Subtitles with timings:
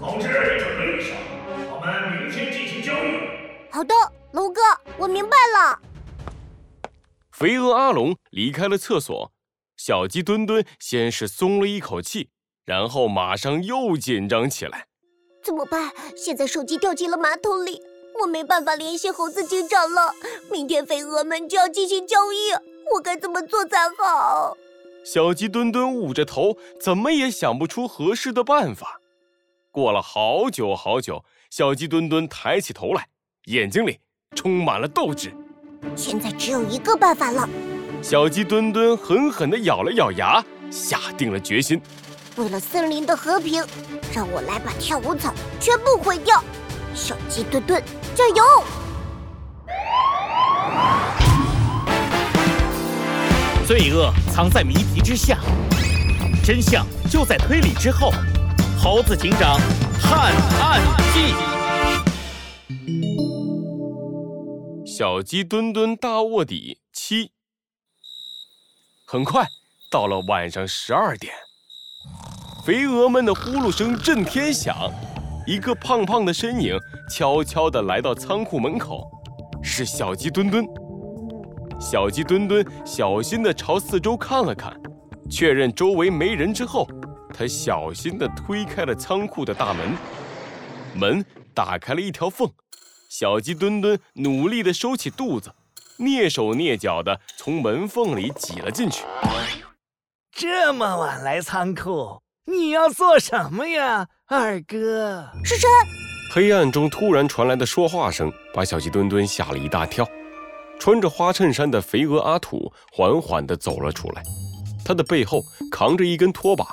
[0.00, 1.16] 同志，你准备一下，
[1.70, 3.18] 我们明天进行交易。
[3.68, 3.94] 好的，
[4.32, 4.60] 龙哥，
[4.96, 5.78] 我明白了。
[7.32, 9.32] 肥鹅阿龙离开了厕所，
[9.76, 12.30] 小鸡墩墩先是松了一口气，
[12.64, 14.86] 然后马上又紧张起来。
[15.42, 15.90] 怎么办？
[16.16, 17.82] 现在手机掉进了马桶里，
[18.22, 20.14] 我没办法联系猴子警长了。
[20.50, 22.52] 明天肥鹅们就要进行交易，
[22.94, 24.56] 我该怎么做才好？
[25.04, 28.97] 小鸡墩墩捂着头，怎么也想不出合适的办法。
[29.70, 33.06] 过了好久好久，小鸡墩墩抬起头来，
[33.44, 33.98] 眼睛里
[34.34, 35.32] 充满了斗志。
[35.94, 37.48] 现在只有一个办法了。
[38.02, 41.80] 小鸡墩墩狠狠地咬了咬牙，下定了决心。
[42.36, 43.64] 为了森林的和平，
[44.14, 46.42] 让我来把跳舞草全部毁掉。
[46.94, 47.82] 小鸡墩墩，
[48.14, 48.44] 加油！
[53.66, 55.38] 罪恶藏在谜题之下，
[56.42, 58.12] 真相就在推理之后。
[58.80, 59.58] 猴子警长
[60.00, 60.80] 探案
[61.12, 61.34] 记。
[64.86, 67.32] 小鸡墩墩大卧底七。
[69.04, 69.44] 很快
[69.90, 71.34] 到了晚上十二点，
[72.64, 74.88] 肥鹅们的呼噜声震天响，
[75.44, 76.78] 一个胖胖的身影
[77.10, 79.10] 悄悄地来到仓库门口，
[79.60, 80.64] 是小鸡墩墩。
[81.80, 84.72] 小鸡墩墩小心地朝四周看了看，
[85.28, 86.88] 确认周围没人之后，
[87.32, 89.96] 他小心地推开了仓库的大门，
[90.94, 92.50] 门打开了一条缝。
[93.08, 95.52] 小鸡墩墩努力地收起肚子，
[95.98, 99.04] 蹑手蹑脚地从门缝里挤了进去。
[100.30, 105.28] 这么晚来仓库，你要做什么呀，二哥？
[105.44, 105.66] 是谁？
[106.30, 110.06] 黑暗中突然传来的说话声，把小鸡墩墩吓了一大跳。
[110.78, 114.22] 穿着花衬衫的肥鹅阿土缓缓地走了出来，
[114.84, 116.66] 他的背后扛着一根拖把，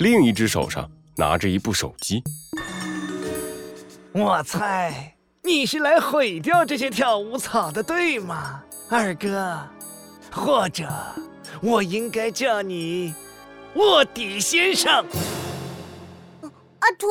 [0.00, 2.22] 另一只手上拿着一部手机。
[4.12, 5.10] 我猜。
[5.46, 9.60] 你是来毁掉这些跳舞草的，对吗，二哥？
[10.30, 10.88] 或者
[11.60, 13.14] 我应该叫你
[13.74, 15.04] 卧底先生？
[16.78, 17.06] 阿图，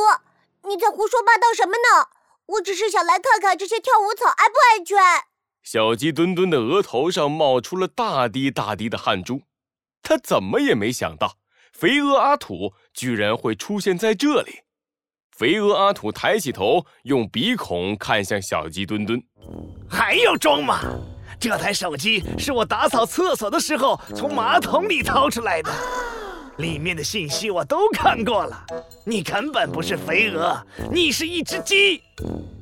[0.68, 2.07] 你在胡说八道什么呢？
[2.47, 4.97] 我只是想来看看这些跳舞草安不安全。
[5.62, 9.44] 小鸡墩墩的额头上冒出了大滴大滴的汗珠，
[10.02, 11.36] 他怎么也没想到，
[11.73, 14.59] 肥鹅阿土居然会出现在这里。
[15.35, 19.22] 肥鹅阿土抬起头，用鼻孔看向小鸡墩墩，
[19.89, 20.79] 还要装吗？
[21.39, 25.72] 这台手机是我打扫厕所的时候从马桶里掏出来的，
[26.57, 28.66] 里面的信息我都看过了。
[29.03, 32.01] 你根本不是肥鹅，你是一只鸡，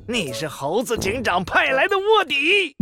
[0.08, 2.74] 你是猴子警长派来的卧底。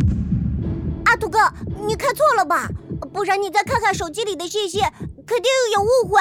[1.04, 1.38] 阿土哥，
[1.86, 2.68] 你看错了吧？
[3.12, 4.80] 不然你再看看手机里的信息，
[5.30, 6.20] 肯定有误会。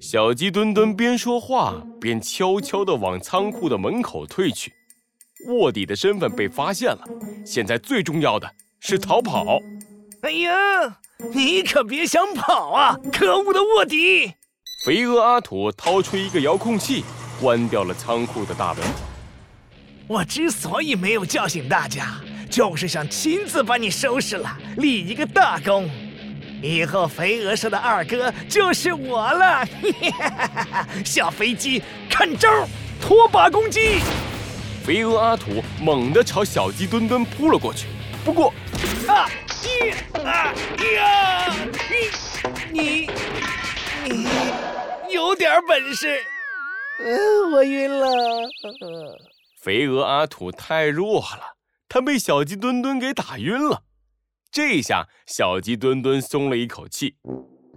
[0.00, 4.72] 小鸡墩墩边说话边悄悄地往仓库的门口退去。
[5.48, 7.04] 卧底的身份被发现了，
[7.44, 9.58] 现在最重要的是逃跑。
[10.22, 10.50] 哎呀，
[11.34, 12.98] 你可别想跑啊！
[13.12, 14.32] 可恶的卧底！
[14.86, 17.04] 肥鹅阿土掏出一个遥控器，
[17.38, 18.82] 关掉了仓库的大门。
[20.06, 25.90] 我之所以没有叫醒大家，就是想亲自把你收拾了，立一个大功。
[26.60, 29.64] 以后肥鹅社的二哥就是我了，
[31.04, 32.48] 小飞机看招，
[33.00, 34.00] 拖把攻击！
[34.84, 37.86] 肥鹅阿土猛地朝小鸡墩墩扑了过去，
[38.24, 38.52] 不过，
[39.06, 39.28] 啊，
[39.62, 40.52] 一啊
[40.96, 41.54] 呀，
[42.72, 43.10] 你你
[44.04, 44.26] 你
[45.12, 46.18] 有点本事，
[46.98, 48.06] 嗯，我晕了。
[49.60, 51.56] 肥鹅阿土太弱了，
[51.88, 53.82] 他被小鸡墩墩给打晕了。
[54.50, 57.16] 这下小鸡墩墩松了一口气，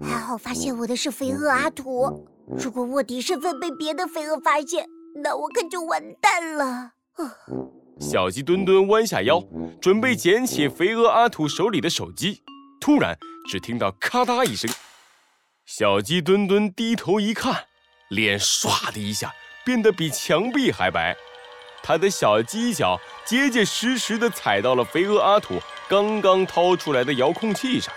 [0.02, 2.26] 还好发现我的是肥鳄阿土。
[2.58, 4.86] 如果卧底身份被别的肥鳄发现，
[5.24, 6.92] 那我可就完蛋了。
[8.00, 9.44] 小鸡墩墩弯下腰，
[9.82, 12.42] 准备捡起肥鹅阿土手里的手机，
[12.80, 13.18] 突然
[13.50, 14.72] 只听到咔嗒一声，
[15.66, 17.66] 小鸡墩墩低头一看，
[18.10, 19.32] 脸唰的一下
[19.66, 21.16] 变得比墙壁还白。
[21.84, 27.94] 他的小鸡脚结结实实地踩到了肥鹅阿土刚刚掏出来的遥控器上，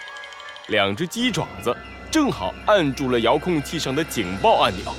[0.69, 1.77] 两只鸡爪子
[2.11, 4.93] 正好按住了遥控器上的警报按钮。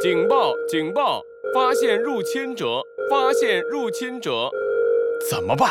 [0.00, 0.52] 警报！
[0.68, 1.22] 警报！
[1.54, 2.82] 发现入侵者！
[3.10, 4.50] 发现入侵者！
[5.30, 5.70] 怎么办？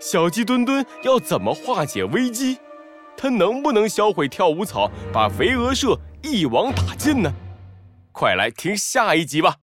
[0.00, 2.58] 小鸡墩墩要怎么化解危机？
[3.16, 7.32] 他能不能销毁跳舞草，把肥鹅社一网打尽呢？
[8.12, 9.56] 快来听下一集吧！